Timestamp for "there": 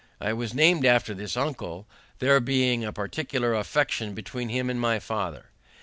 2.17-2.39